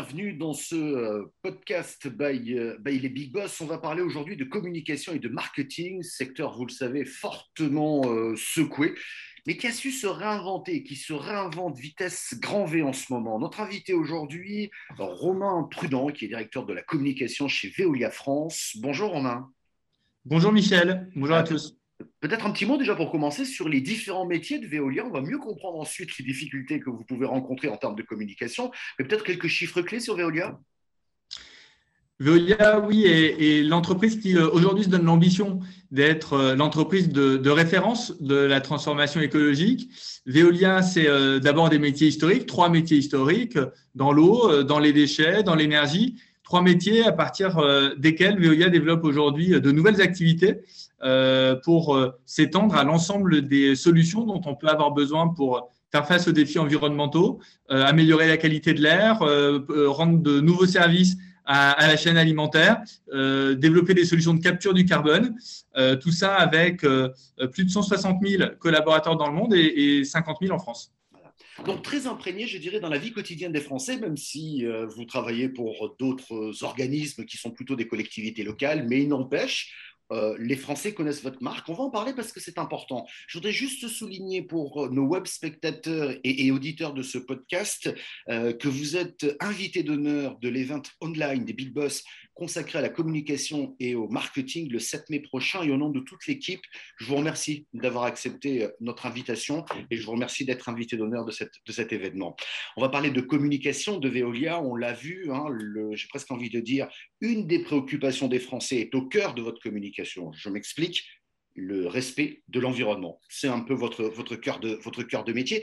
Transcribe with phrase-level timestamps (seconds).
[0.00, 3.60] bienvenue dans ce euh, podcast by, euh, by, les Big Boss.
[3.60, 8.34] On va parler aujourd'hui de communication et de marketing, secteur, vous le savez, fortement euh,
[8.34, 8.94] secoué,
[9.46, 13.38] mais qui a su se réinventer, qui se réinvente vitesse grand V en ce moment?
[13.38, 18.78] Notre invité aujourd'hui, Romain Prudent, qui est directeur de la communication chez Veolia France.
[18.80, 19.50] Bonjour Romain.
[20.24, 21.79] Bonjour Michel, bonjour à tous.
[22.20, 25.04] Peut-être un petit mot déjà pour commencer sur les différents métiers de Veolia.
[25.06, 28.70] On va mieux comprendre ensuite les difficultés que vous pouvez rencontrer en termes de communication,
[28.98, 30.58] mais peut-être quelques chiffres clés sur Veolia.
[32.20, 38.20] Veolia, oui, est, l'entreprise qui euh, aujourd'hui se donne l'ambition d'être euh, l'entreprise de, référence
[38.20, 39.90] de la transformation écologique.
[40.26, 43.58] Veolia, c'est euh, d'abord des métiers historiques, trois métiers historiques,
[43.94, 47.58] dans l'eau, dans les déchets, dans l'énergie, trois métiers à partir
[47.96, 50.60] desquels Veolia développe aujourd'hui de nouvelles activités
[51.00, 56.28] pour euh, s'étendre à l'ensemble des solutions dont on peut avoir besoin pour faire face
[56.28, 61.96] aux défis environnementaux, euh, améliorer la qualité de l'air, rendre de nouveaux services à, la
[61.96, 62.80] chaîne alimentaire,
[63.12, 65.34] développer des solutions de capture du carbone,
[66.00, 70.60] tout ça avec plus de 160 000 collaborateurs dans le monde et 50 000 en
[70.60, 70.92] France.
[71.66, 74.64] Donc très imprégné, je dirais, dans la vie quotidienne des Français, même si
[74.94, 79.74] vous travaillez pour d'autres organismes qui sont plutôt des collectivités locales, mais il n'empêche,
[80.12, 81.68] euh, les Français connaissent votre marque.
[81.68, 83.06] On va en parler parce que c'est important.
[83.26, 87.92] Je voudrais juste souligner pour nos web spectateurs et, auditeurs de ce podcast
[88.28, 92.02] euh, que vous êtes invité d'honneur de l'event online des Big Boss
[92.40, 95.62] consacré à la communication et au marketing le 7 mai prochain.
[95.62, 96.62] Et au nom de toute l'équipe,
[96.96, 101.26] je vous remercie d'avoir accepté euh, notre invitation et je vous remercie d'être invité d'honneur
[101.26, 102.34] de, cet événement.
[102.78, 104.62] On va parler de communication de Veolia.
[104.62, 105.48] On l'a vu, hein,
[105.92, 106.88] j'ai presque envie de dire,
[107.20, 111.04] une des préoccupations des Français est au cœur de votre communication je m'explique,
[111.54, 113.20] le respect de l'environnement.
[113.28, 115.62] C'est un peu votre cœur de métier.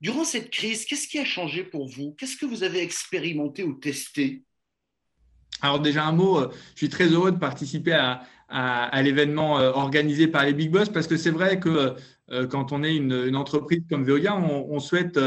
[0.00, 2.14] Durant cette crise, qu'est-ce qui a changé pour vous?
[2.18, 4.44] Qu'est-ce que vous avez expérimenté ou testé?
[5.62, 8.22] Alors déjà un mot, euh, je suis très heureux de participer à,
[9.02, 11.94] l'événement euh, organisé par les Big Boss parce que c'est vrai que
[12.30, 15.18] euh, quand on est une, entreprise comme Veolia, on, souhaite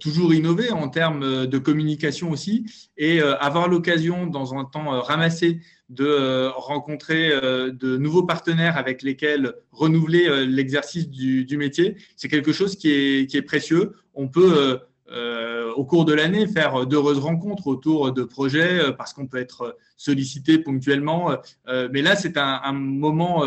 [0.00, 2.66] toujours innover en termes de communication aussi
[2.98, 10.46] et avoir l'occasion dans un temps ramassé de rencontrer de nouveaux partenaires avec lesquels renouveler
[10.46, 13.94] l'exercice du, métier, c'est quelque chose qui est, qui est précieux.
[14.14, 14.78] On peut
[15.08, 19.38] euh, au cours de l'année faire d'heureuses rencontres autour de projets euh, parce qu'on peut
[19.38, 21.36] être sollicité ponctuellement.
[21.68, 23.44] Euh, mais là, c'est un, moment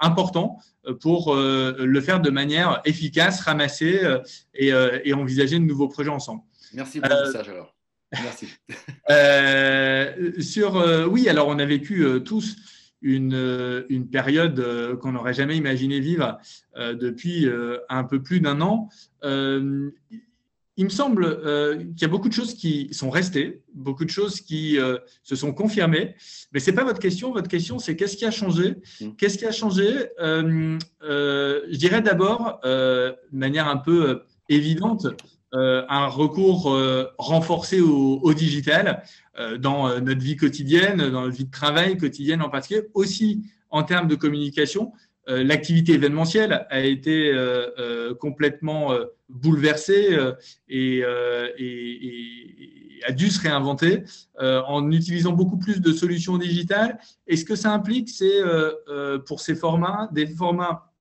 [0.00, 0.58] important
[1.00, 4.00] pour le faire de manière efficace, ramasser
[4.54, 6.42] et, envisager de nouveaux projets ensemble.
[6.74, 7.74] Merci pour le message alors.
[8.12, 8.48] Merci.
[10.42, 12.56] sur, oui, alors on a vécu tous
[13.00, 16.38] une, une période qu'on n'aurait jamais imaginé vivre
[16.76, 17.48] depuis
[17.88, 18.90] un peu plus d'un an
[20.76, 24.10] il me semble euh, qu'il y a beaucoup de choses qui sont restées, beaucoup de
[24.10, 26.14] choses qui euh, se sont confirmées,
[26.52, 27.32] mais ce n'est pas votre question.
[27.32, 28.76] Votre question, c'est qu'est-ce qui a changé?
[29.00, 29.10] Mmh.
[29.18, 29.86] Qu'est-ce qui a changé?
[30.20, 35.06] Euh, Je dirais d'abord, de manière un peu évidente,
[35.52, 36.74] un recours
[37.18, 39.02] renforcé au, au digital
[39.58, 44.08] dans notre vie quotidienne, dans notre vie de travail quotidienne en particulier, aussi en termes
[44.08, 44.92] de communication.
[45.28, 48.90] Euh, l'activité événementielle a été euh, euh, complètement
[49.28, 50.18] bouleversée
[50.68, 51.04] et,
[53.04, 54.04] a dû se réinventer
[54.38, 56.98] en utilisant beaucoup plus de solutions digitales.
[57.26, 58.40] Et ce que ça implique, c'est
[59.26, 60.92] pour ces formats, des formats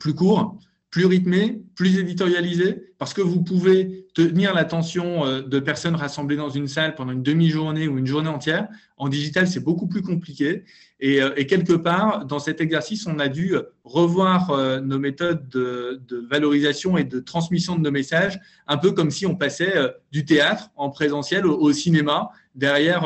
[0.00, 0.56] plus courts,
[0.92, 6.50] plus rythmés, plus éditorialisés, parce que vous pouvez tenir l'attention euh, de personnes rassemblées dans
[6.50, 8.68] une salle pendant une demi-journée ou une journée entière.
[8.98, 10.64] En digital, c'est beaucoup plus compliqué.
[11.00, 15.98] Et, euh, quelque part, dans cet exercice, on a dû revoir euh, nos méthodes de,
[16.30, 19.74] valorisation et de transmission de nos messages, un peu comme si on passait
[20.12, 23.04] du théâtre en présentiel au, cinéma, derrière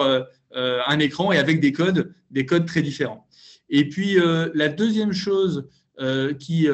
[0.52, 3.26] un écran et avec des codes, des codes très différents.
[3.70, 4.18] Et puis,
[4.54, 5.68] la deuxième chose
[6.38, 6.68] qui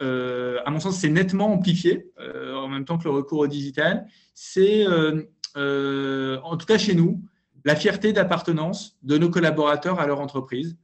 [0.00, 4.06] à mon sens, c'est nettement amplifié euh, en même temps que le recours au digital.
[4.34, 7.22] C'est, euh, en tout cas chez nous,
[7.64, 10.76] la fierté d'appartenance de nos collaborateurs à leur entreprise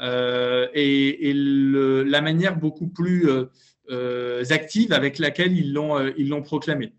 [0.00, 3.28] et, la manière beaucoup plus
[4.50, 6.92] active avec laquelle ils l'ont, ils l'ont proclamé.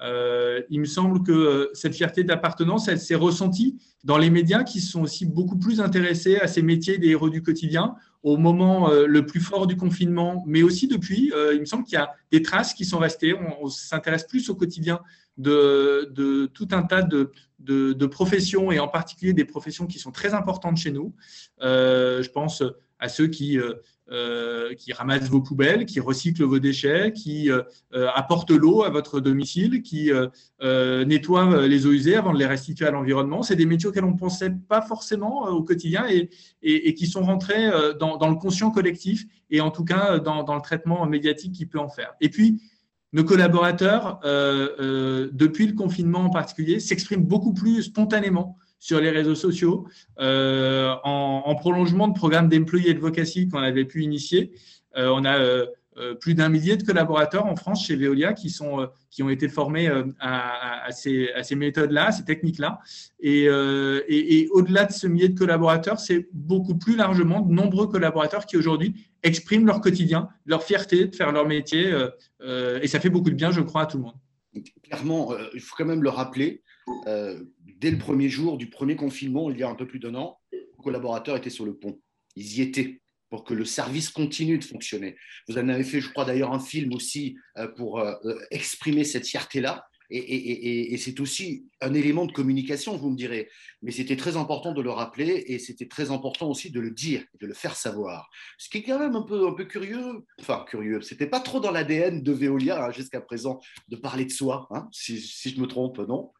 [0.00, 5.02] Il me semble que cette fierté d'appartenance, elle s'est ressentie dans les médias qui sont
[5.02, 7.94] aussi beaucoup plus intéressés à ces métiers des héros du quotidien
[8.24, 11.30] au moment euh, le plus fort du confinement, mais aussi depuis.
[11.34, 13.34] Euh, il me semble qu'il y a des traces qui sont restées.
[13.60, 15.00] On, s'intéresse plus au quotidien
[15.36, 20.78] de, tout un tas de, professions et en particulier des professions qui sont très importantes
[20.78, 21.14] chez nous.
[21.60, 22.62] Euh, je pense
[22.98, 23.58] à ceux qui,
[24.76, 27.50] qui ramassent vos poubelles, qui recyclent vos déchets, qui
[27.92, 30.10] apportent l'eau à votre domicile, qui
[30.60, 33.42] nettoient les eaux usées avant de les restituer à l'environnement.
[33.42, 36.04] C'est des métiers auxquels on ne pensait pas forcément au quotidien
[36.62, 41.06] et, qui sont rentrés dans, le conscient collectif et en tout cas dans, le traitement
[41.06, 42.12] médiatique qui peut en faire.
[42.20, 42.60] Et puis,
[43.14, 49.10] nos collaborateurs, euh, euh, depuis le confinement en particulier, s'expriment beaucoup plus spontanément sur les
[49.10, 49.86] réseaux sociaux,
[50.18, 54.52] euh, en, prolongement de programmes d'employés advocacy qu'on avait pu initier.
[54.94, 55.38] on a
[56.20, 59.88] plus d'un millier de collaborateurs en France chez Veolia qui, sont, qui ont été formés
[60.20, 62.80] à, ces, à ces méthodes-là, à ces techniques-là.
[63.20, 68.44] Et, et au-delà de ce millier de collaborateurs, c'est beaucoup plus largement de nombreux collaborateurs
[68.44, 68.94] qui aujourd'hui
[69.24, 71.90] expriment leur quotidien, leur fierté de faire leur métier.
[71.90, 72.08] Euh,
[72.42, 74.14] euh, et ça fait beaucoup de bien, je crois, à tout le monde.
[74.84, 76.62] Clairement, euh, il faut quand même le rappeler.
[77.84, 80.38] Dès le premier jour du premier confinement, il y a un peu plus d'un an,
[80.52, 82.00] les collaborateurs étaient sur le pont.
[82.34, 85.16] Ils y étaient pour que le service continue de fonctionner.
[85.48, 87.36] Vous en avez fait, je crois d'ailleurs, un film aussi
[87.76, 88.02] pour
[88.50, 89.84] exprimer cette fierté-là.
[90.08, 93.50] Et, c'est aussi un élément de communication, vous me direz.
[93.82, 97.22] Mais c'était très important de le rappeler et c'était très important aussi de le dire,
[97.38, 98.30] de le faire savoir.
[98.56, 101.60] Ce qui est quand même un peu, un peu curieux, enfin curieux, c'était pas trop
[101.60, 105.66] dans l'ADN de Veolia hein, jusqu'à présent de parler de soi, hein, si, je me
[105.66, 106.32] trompe, non?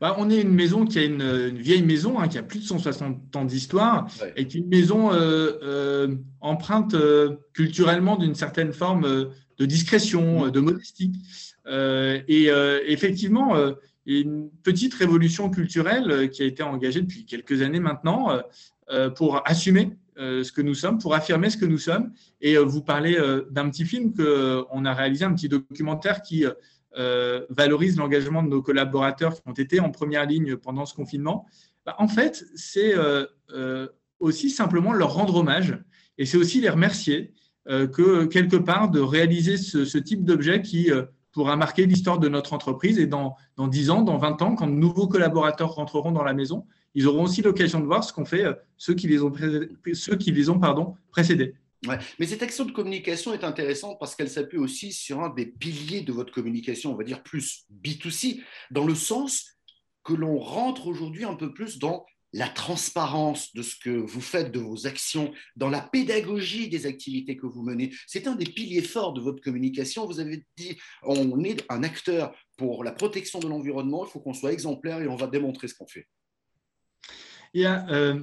[0.00, 2.64] Bah, on est une maison qui a une, vieille maison hein, qui a plus de
[2.64, 8.72] 160 ans d'histoire et qui est une maison euh, euh, empreinte euh, culturellement d'une certaine
[8.72, 10.50] forme de discrétion, mmh.
[10.50, 11.12] de modestie.
[11.66, 12.50] Et
[12.86, 13.54] effectivement,
[14.06, 18.28] une petite révolution culturelle qui a été engagée depuis quelques années maintenant
[19.16, 22.12] pour assumer ce que nous sommes, pour affirmer ce que nous sommes.
[22.40, 23.16] Et vous parlez
[23.50, 26.44] d'un petit film qu'on a réalisé, un petit documentaire qui
[27.50, 31.46] valorise l'engagement de nos collaborateurs qui ont été en première ligne pendant ce confinement.
[31.84, 32.94] Bah, en fait, c'est
[34.20, 35.78] aussi simplement leur rendre hommage
[36.18, 37.34] et c'est aussi les remercier
[37.66, 40.90] que quelque part de réaliser ce, type d'objet qui
[41.34, 42.98] pourra marquer l'histoire de notre entreprise.
[42.98, 46.32] Et dans, dans 10 ans, dans 20 ans, quand de nouveaux collaborateurs rentreront dans la
[46.32, 46.64] maison,
[46.94, 49.32] ils auront aussi l'occasion de voir ce qu'ont fait euh, ceux qui les ont,
[49.92, 51.54] ceux qui les ont pardon, précédés.
[52.18, 56.02] Mais cette action de communication est intéressante parce qu'elle s'appuie aussi sur un des piliers
[56.02, 59.46] de votre communication, on va dire plus B2C, dans le sens
[60.04, 62.04] que l'on rentre aujourd'hui un peu plus dans
[62.34, 67.36] la transparence de ce que vous faites, de vos actions, dans la pédagogie des activités
[67.36, 67.94] que vous menez.
[68.08, 70.04] C'est un des piliers forts de votre communication.
[70.04, 74.34] Vous avez dit, on est un acteur pour la protection de l'environnement, il faut qu'on
[74.34, 76.08] soit exemplaire et on va démontrer ce qu'on fait.
[77.54, 78.20] Il y a, euh,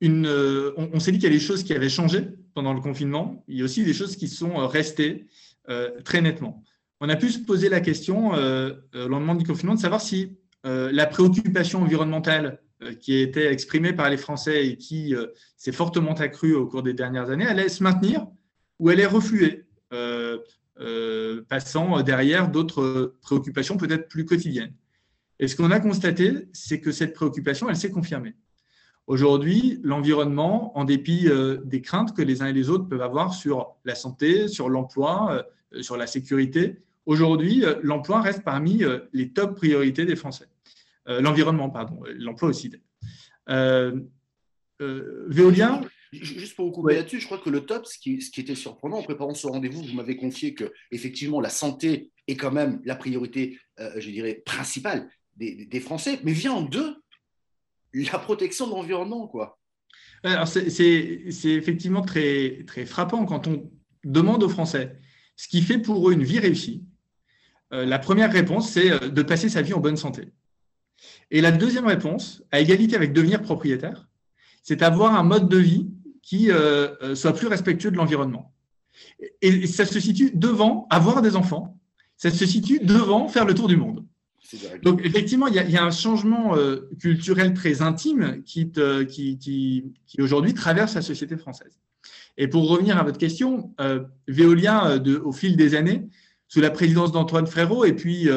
[0.00, 2.26] une, euh, on, s'est dit qu'il y a des choses qui avaient changé
[2.58, 3.44] pendant le confinement.
[3.48, 5.26] Il y a aussi des choses qui sont restées
[5.68, 6.62] euh, très nettement.
[7.00, 11.06] On a pu se poser la question, au lendemain du confinement, de savoir si la
[11.06, 15.26] préoccupation environnementale euh, qui été exprimée par les Français et qui euh,
[15.56, 18.28] s'est fortement accrue au cours des dernières années, est se maintenir
[18.78, 20.38] ou refluée, euh,
[21.48, 24.72] passant derrière d'autres préoccupations peut-être plus quotidiennes.
[25.40, 28.36] Et ce qu'on a constaté, c'est que cette préoccupation, elle s'est confirmée.
[29.08, 31.28] Aujourd'hui, l'environnement, en dépit
[31.64, 35.46] des craintes que les uns et les autres peuvent avoir sur la santé, sur l'emploi,
[35.80, 36.76] sur la sécurité,
[37.06, 38.82] aujourd'hui, l'emploi reste parmi
[39.12, 40.46] les top priorités des Français.
[41.08, 42.70] Euh, l'environnement, pardon, l'emploi aussi.
[43.48, 43.98] Euh,
[44.80, 45.80] euh, Véolien
[46.12, 48.54] Juste pour vous couper là-dessus, je crois que le top, ce qui, ce qui était
[48.54, 52.80] surprenant en préparant ce rendez-vous, vous m'avez confié que effectivement la santé est quand même
[52.86, 56.96] la priorité, je dirais, principale des, des, Français, mais vient en deux
[57.94, 59.58] la protection de l'environnement, quoi.
[60.24, 63.70] Alors c'est effectivement très, très frappant quand on
[64.04, 64.98] demande aux Français
[65.36, 66.82] ce qui fait pour eux une vie réussie.
[67.70, 70.32] la première réponse, c'est de passer sa vie en bonne santé.
[71.30, 74.08] Et la deuxième réponse, à égalité avec devenir propriétaire,
[74.62, 75.88] c'est avoir un mode de vie
[76.22, 78.52] qui euh, euh, soit plus respectueux de l'environnement.
[79.40, 81.78] Et, ça se situe devant avoir des enfants,
[82.16, 84.04] ça se situe devant faire le tour du monde.
[84.82, 88.72] Donc effectivement, il y, a, un changement euh, culturel très intime qui,
[90.18, 91.78] aujourd'hui traverse la société française.
[92.36, 93.74] Et pour revenir à votre question,
[94.28, 96.08] Veolia, de, au fil des années,
[96.46, 98.28] sous la présidence d'Antoine Frérot et puis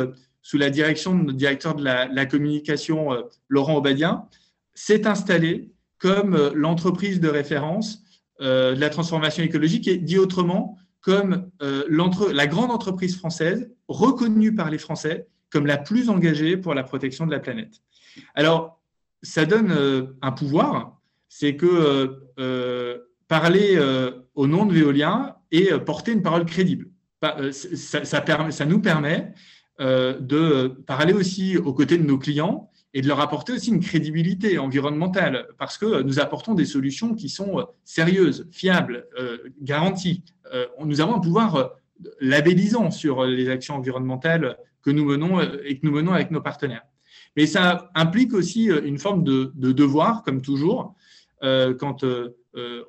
[0.42, 4.26] sous la direction de notre directeur de la, communication, euh, Laurent Obadien,
[4.74, 8.04] s'est installé comme euh, l'entreprise de référence
[8.42, 14.70] euh, de la transformation écologique et dit autrement, comme la grande entreprise française reconnue par
[14.70, 17.82] les Français comme la plus engagée pour la protection de la planète.
[18.36, 18.82] Alors,
[19.22, 22.20] ça donne un pouvoir, c'est que
[23.28, 23.78] parler
[24.36, 26.88] au nom de Veolia et porter une parole crédible.
[27.22, 29.34] Ça, nous permet
[29.80, 33.80] euh, de parler aussi aux côtés de nos clients et de leur apporter aussi une
[33.80, 39.08] crédibilité environnementale, parce que nous apportons des solutions qui sont sérieuses, fiables,
[39.62, 40.26] garanties.
[40.84, 41.72] Nous avons un pouvoir
[42.20, 46.84] labellisant sur les actions environnementales que nous menons et que nous menons avec nos partenaires.
[47.36, 50.96] Mais ça implique aussi une forme de, devoir, comme toujours,
[51.42, 52.04] quand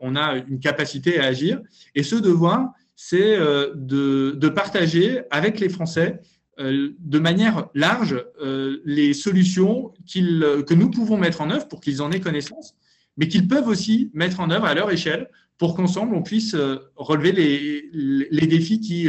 [0.01, 1.61] on a une capacité à agir.
[1.95, 6.21] Et ce devoir, c'est de, de, partager avec les Français
[6.61, 12.03] euh, de manière large euh, les solutions que nous pouvons mettre en œuvre pour qu'ils
[12.03, 12.75] en aient connaissance,
[13.17, 16.77] mais qu'ils peuvent aussi mettre en œuvre à leur échelle pour qu'ensemble on puisse euh,
[16.95, 19.09] relever les, défis qui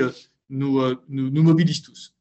[0.50, 2.13] nous, nous mobilisent tous.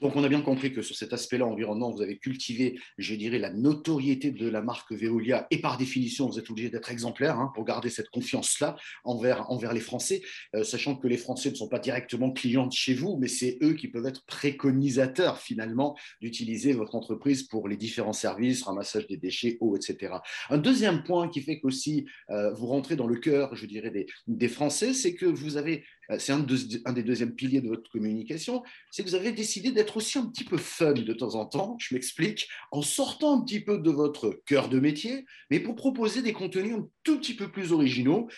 [0.00, 3.38] Donc, on a bien compris que sur cet aspect-là, environnement, vous avez cultivé, je dirais,
[3.38, 5.46] la notoriété de la marque Veolia.
[5.50, 9.80] Et par définition, vous êtes obligé d'être exemplaire hein, pour garder cette confiance-là envers, les
[9.80, 10.22] Français,
[10.54, 13.74] euh, sachant que les Français ne sont pas directement clients chez vous, mais c'est eux
[13.74, 19.58] qui peuvent être préconisateurs finalement d'utiliser votre entreprise pour les différents services, ramassage des déchets,
[19.60, 20.14] eau, etc.
[20.48, 23.92] Un deuxième point qui fait qu'aussi euh, vous rentrez dans le cœur, je dirais,
[24.26, 25.84] des, Français, c'est que vous avez
[26.18, 30.18] c'est un, des deuxièmes piliers de votre communication, c'est que vous avez décidé d'être aussi
[30.18, 33.78] un petit peu fun de temps en temps, je m'explique, en sortant un petit peu
[33.78, 37.72] de votre cœur de métier, mais pour proposer des contenus un tout petit peu plus
[37.72, 38.28] originaux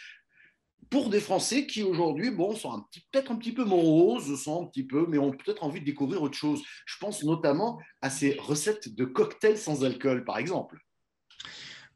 [0.90, 4.84] pour des Français qui aujourd'hui, bon, sont peut-être un petit peu moroses, sont un petit
[4.84, 6.62] peu, mais ont peut-être envie de découvrir autre chose.
[6.84, 10.78] Je pense notamment à ces recettes de cocktails sans alcool, par exemple.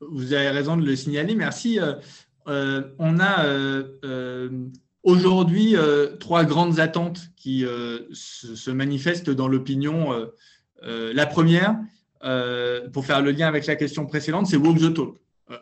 [0.00, 1.78] Vous avez raison de le signaler, merci.
[1.78, 1.94] Euh,
[2.48, 3.44] euh, on a
[5.06, 10.12] Aujourd'hui, euh, trois grandes attentes qui euh, se, manifestent dans l'opinion.
[10.82, 11.78] Euh, la première,
[12.92, 15.14] pour faire le lien avec la question précédente, c'est walk the talk.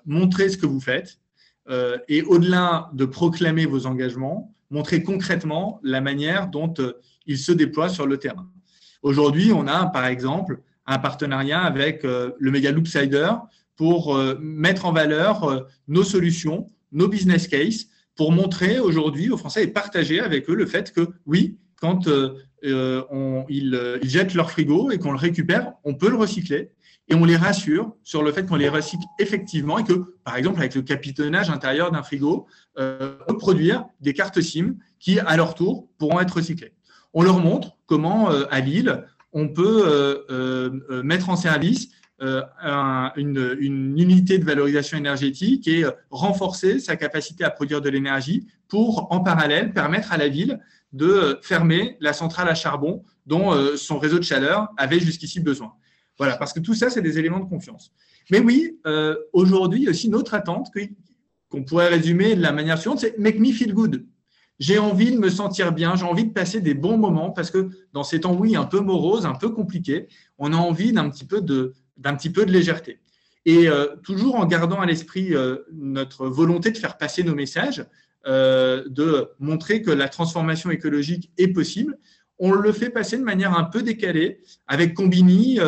[0.07, 1.19] montrer ce que vous faites
[2.09, 6.73] et au-delà de proclamer vos engagements, montrer concrètement la manière dont
[7.27, 8.49] ils se déploient sur le terrain.
[9.03, 13.31] Aujourd'hui, on a par exemple un partenariat avec le Mega Loopsider
[13.77, 19.67] pour mettre en valeur nos solutions, nos business cases pour montrer aujourd'hui aux Français et
[19.67, 24.91] partager avec eux le fait que oui, quand euh, euh, on, ils, jettent leur frigo
[24.91, 26.71] et qu'on le récupère, on peut le recycler
[27.09, 30.61] et on les rassure sur le fait qu'on les recycle effectivement et que, par exemple,
[30.61, 32.47] avec le capitonnage intérieur d'un frigo,
[32.79, 36.73] euh, on peut produire des cartes SIM qui, à leur tour, pourront être recyclées.
[37.13, 40.25] On leur montre comment, à Lille, on peut
[41.05, 41.91] mettre en service
[42.25, 48.47] euh, une, unité de valorisation énergétique et euh, renforcer sa capacité à produire de l'énergie
[48.69, 50.59] pour, en parallèle, permettre à la ville
[50.95, 55.73] de euh, fermer la centrale à charbon dont son réseau de chaleur avait jusqu'ici besoin.
[56.19, 57.91] Voilà, parce que tout ça, c'est des éléments de confiance.
[58.31, 58.79] Mais oui,
[59.33, 60.69] aujourd'hui, il y a aussi une autre attente
[61.49, 64.05] qu'on pourrait résumer de la manière suivante, c'est make me feel good.
[64.59, 67.71] J'ai envie de me sentir bien, j'ai envie de passer des bons moments parce que
[67.95, 71.25] dans ces temps, oui, un peu morose, un peu compliqué, on a envie d'un petit
[71.25, 73.01] peu de, d'un petit peu de légèreté.
[73.47, 77.85] Et euh, toujours en gardant à l'esprit euh, notre volonté de faire passer nos messages,
[78.27, 81.99] euh, de montrer que la transformation écologique est possible,
[82.39, 85.61] on le fait passer de manière un peu décalée avec Combini,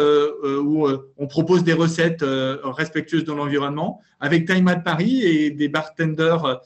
[0.65, 6.61] où on propose des recettes respectueuses de l'environnement, avec Time at Paris et des bartenders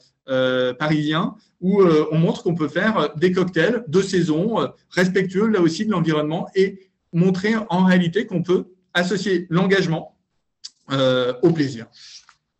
[0.79, 5.91] parisiens, où on montre qu'on peut faire des cocktails de saison respectueux là aussi de
[5.91, 6.79] l'environnement et
[7.13, 10.17] montrer en réalité qu'on peut associer l'engagement
[10.91, 11.87] euh, au plaisir.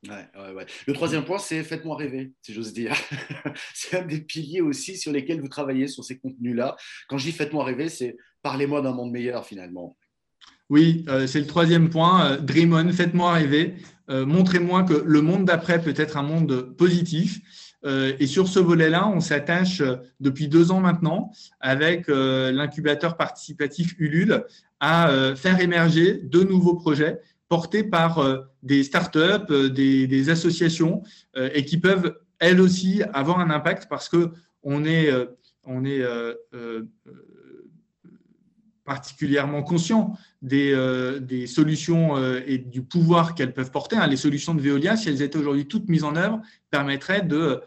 [0.04, 2.96] Le troisième point, c'est faites-moi rêver, si j'ose dire.
[3.74, 6.76] c'est un des piliers aussi sur lesquels vous travaillez sur ces contenus-là.
[7.08, 9.98] Quand je dis faites-moi rêver, c'est parlez-moi d'un monde meilleur finalement.
[10.70, 12.32] Oui, euh, c'est le troisième point.
[12.32, 13.76] Euh, dream on, faites-moi rêver.
[14.10, 17.40] Montrez-moi que le monde d'après peut être un monde positif.
[17.84, 19.82] Et sur ce volet-là, on s'attache
[20.20, 24.46] depuis deux ans maintenant avec l'incubateur participatif Ulule
[24.82, 29.20] à euh, faire émerger de nouveaux projets portés par euh, des startups,
[29.52, 31.04] euh, des, des associations
[31.36, 34.32] et qui peuvent elles aussi avoir un impact parce que
[34.64, 35.10] on est,
[35.64, 36.04] on est
[38.92, 40.76] particulièrement conscient des,
[41.22, 43.96] des solutions et du pouvoir qu'elles peuvent porter.
[43.96, 44.08] Hein.
[44.08, 47.62] Les solutions de Veolia, si elles étaient aujourd'hui toutes mises en œuvre, permettraient de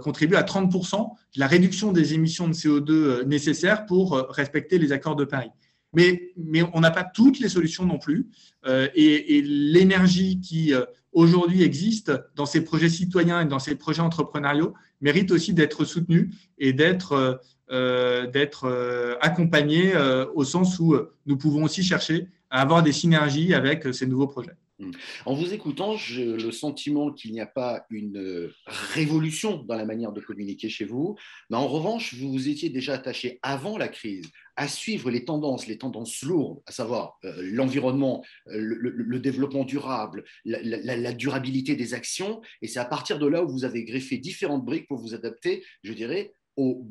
[0.00, 5.16] contribuer à 30% de la réduction des émissions de CO2 nécessaires pour respecter les accords
[5.16, 5.50] de Paris.
[5.94, 8.28] Mais, mais on n'a pas toutes les solutions non plus.
[8.66, 14.02] Euh, et, l'énergie qui euh, aujourd'hui existe dans ces projets citoyens et dans ces projets
[14.02, 17.34] entrepreneuriaux mérite aussi d'être soutenue et d'être euh,
[17.72, 19.94] d'être accompagnée
[20.34, 24.56] au sens où nous pouvons aussi chercher à avoir des synergies avec ces nouveaux projets.
[24.82, 24.90] Hmm.
[25.26, 29.84] En vous écoutant, j'ai le sentiment qu'il n'y a pas une euh, révolution dans la
[29.84, 31.16] manière de communiquer chez vous,
[31.50, 35.66] mais en revanche, vous vous étiez déjà attaché avant la crise à suivre les tendances,
[35.66, 42.40] les tendances lourdes, à savoir euh, l'environnement, euh, le, développement durable, la, durabilité des actions,
[42.60, 45.64] et c'est à partir de là où vous avez greffé différentes briques pour vous adapter,
[45.84, 46.86] je dirais, aux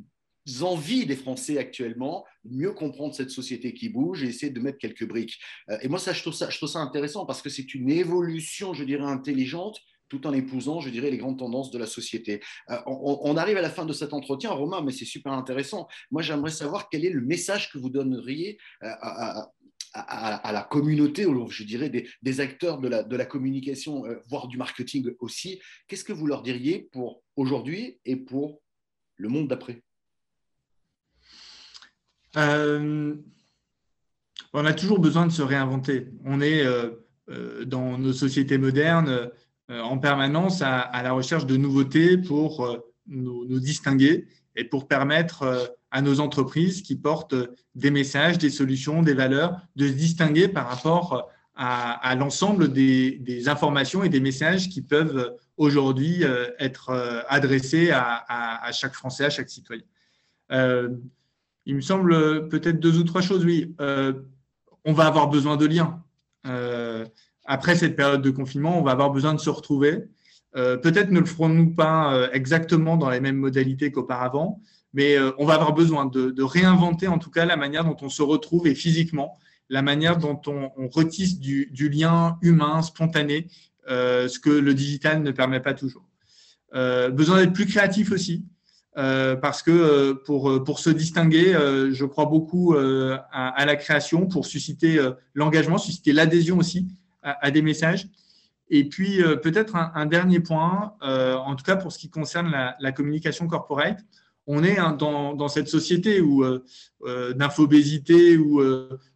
[0.62, 5.08] envies des Français actuellement, mieux comprendre cette société qui bouge et essayer de mettre quelques
[5.08, 5.40] briques.
[5.70, 9.06] Euh, et moi, ça, je, trouve ça, intéressant parce que c'est une évolution, je dirais,
[9.06, 9.80] intelligente
[10.10, 12.42] tout en épousant, je dirais, les grandes tendances de la société.
[12.70, 15.88] Euh, on, arrive à la fin de cet entretien, Romain, mais c'est super intéressant.
[16.10, 18.90] Moi, j'aimerais savoir quel est le message que vous donneriez euh,
[19.94, 24.58] à, la communauté, ou je dirais des, acteurs de la, de la communication, voire du
[24.58, 25.62] marketing aussi.
[25.88, 28.62] Qu'est-ce que vous leur diriez pour aujourd'hui et pour
[29.16, 29.82] le monde d'après?
[32.38, 33.16] Euh,
[34.54, 36.08] on a toujours besoin de se réinventer.
[36.26, 36.90] On est euh,
[37.30, 39.30] euh, dans nos sociétés modernes
[39.70, 46.20] en permanence à, la recherche de nouveautés pour nous, distinguer et pour permettre à nos
[46.20, 47.36] entreprises qui portent
[47.74, 54.04] des messages, des solutions, des valeurs, de se distinguer par rapport à, l'ensemble des, informations
[54.04, 56.26] et des messages qui peuvent aujourd'hui
[56.60, 59.84] être adressés à, chaque Français, à chaque citoyen.
[61.66, 63.76] Il me semble euh, peut-être deux ou trois choses, oui.
[63.82, 64.14] Euh,
[64.84, 66.04] on va avoir besoin de liens.
[66.48, 67.06] Euh,
[67.46, 70.06] après cette période de confinement, on va avoir besoin de se retrouver.
[70.54, 74.62] peut-être ne le ferons-nous pas exactement dans les mêmes modalités qu'auparavant,
[74.94, 78.22] mais on va avoir besoin de, réinventer en tout cas la manière dont on se
[78.22, 79.38] retrouve et physiquement,
[79.70, 83.48] la manière dont on, retisse du, lien humain, spontané,
[83.88, 86.08] ce que le digital ne permet pas toujours.
[86.74, 88.46] besoin d'être plus créatif aussi.
[88.98, 94.28] Euh, parce que euh, pour, euh, pour se distinguer, je crois beaucoup à, la création,
[94.28, 95.00] pour susciter
[95.34, 96.88] l'engagement, susciter l'adhésion aussi
[97.22, 98.08] à, des messages.
[98.70, 103.48] Et puis peut-être un, dernier point, en tout cas pour ce qui concerne la, communication
[103.48, 104.00] corporate,
[104.48, 106.44] on est hein, dans, cette société où
[107.36, 108.62] d'infobésité où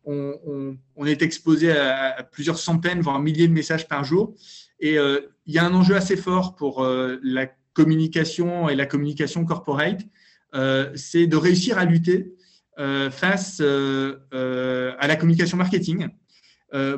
[0.05, 4.35] on, on, est exposé à, plusieurs centaines, voire milliers de messages par jour.
[4.79, 10.01] Et il y a un enjeu assez fort pour la communication et la communication corporate,
[10.55, 12.33] euh, c'est de réussir à lutter
[12.79, 16.07] euh, face euh, à la communication marketing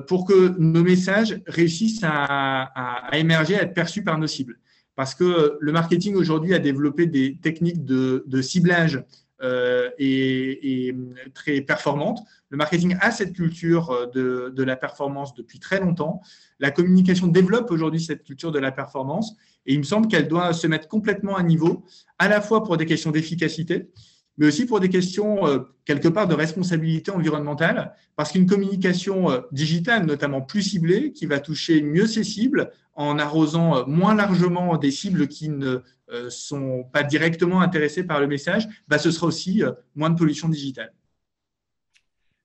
[0.08, 4.60] pour que nos messages réussissent à, émerger, à être perçus par nos cibles.
[4.96, 9.04] Parce que le marketing aujourd'hui a développé des techniques de, ciblage
[9.41, 10.95] et,
[11.34, 12.19] très performantes.
[12.50, 16.21] Le marketing a cette culture de, de, la performance depuis très longtemps.
[16.60, 19.36] La communication développe aujourd'hui cette culture de la performance
[19.67, 21.86] et il me semble qu'elle doit se mettre complètement à niveau,
[22.17, 23.89] à la fois pour des questions d'efficacité,
[24.38, 29.41] mais aussi pour des questions, euh, quelque part, de responsabilité environnementale, parce qu'une communication euh,
[29.52, 34.78] digitale, notamment plus ciblée, qui va toucher mieux ses cibles, en arrosant euh, moins largement
[34.78, 35.82] des cibles qui ne
[36.30, 39.62] sont pas directement intéressées par le message, bah, ce sera aussi
[39.96, 40.93] moins de pollution digitale.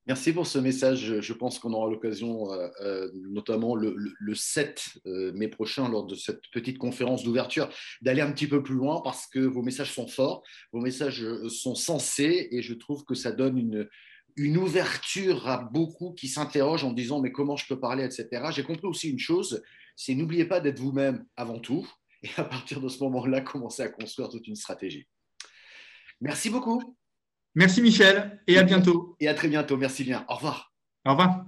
[0.08, 1.20] Merci pour ce message.
[1.20, 3.94] Je pense qu'on aura l'occasion, euh, euh, notamment le,
[4.34, 7.68] 7 euh, mai prochain, lors de cette petite conférence d'ouverture,
[8.00, 11.76] d'aller un petit peu plus loin parce que vos messages sont forts, vos messages sont
[11.76, 13.88] sensés et je trouve que ça donne une,
[14.34, 18.46] une ouverture à beaucoup qui s'interrogent en disant mais comment je peux parler, etc.
[18.50, 19.62] J'ai compris aussi une chose,
[19.94, 21.88] c'est n'oubliez pas d'être vous-même avant tout
[22.22, 25.08] et à partir de ce moment-là, commencer à construire toute une stratégie.
[26.20, 26.96] Merci beaucoup.
[27.54, 29.16] Merci Michel et à bientôt.
[29.20, 29.76] Et à très bientôt.
[29.76, 30.24] Merci bien.
[30.28, 30.72] Au revoir.
[31.04, 31.44] Au revoir.